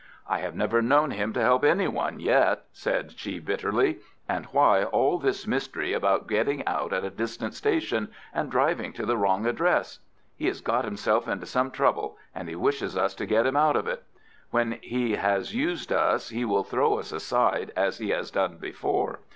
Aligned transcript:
"I 0.27 0.39
have 0.39 0.55
never 0.55 0.81
known 0.81 1.11
him 1.11 1.31
to 1.33 1.41
help 1.41 1.63
any 1.63 1.87
one 1.87 2.19
yet," 2.19 2.63
said 2.73 3.11
she, 3.19 3.37
bitterly. 3.37 3.99
"And 4.27 4.45
why 4.45 4.83
all 4.83 5.19
this 5.19 5.45
mystery 5.45 5.93
about 5.93 6.25
getting 6.27 6.65
out 6.65 6.91
at 6.91 7.03
a 7.03 7.11
distant 7.11 7.53
station 7.53 8.07
and 8.33 8.49
driving 8.49 8.93
to 8.93 9.05
the 9.05 9.15
wrong 9.15 9.45
address? 9.45 9.99
He 10.35 10.47
has 10.47 10.59
got 10.59 10.85
himself 10.85 11.27
into 11.27 11.45
some 11.45 11.69
trouble 11.69 12.17
and 12.33 12.49
he 12.49 12.55
wishes 12.55 12.97
us 12.97 13.13
to 13.13 13.27
get 13.27 13.45
him 13.45 13.55
out 13.55 13.75
of 13.75 13.85
it. 13.85 14.03
When 14.49 14.79
he 14.81 15.17
has 15.17 15.53
used 15.53 15.91
us 15.93 16.29
he 16.29 16.45
will 16.45 16.63
throw 16.63 16.97
us 16.97 17.11
aside 17.11 17.71
as 17.75 17.99
he 17.99 18.09
has 18.09 18.31
done 18.31 18.57
before. 18.57 19.19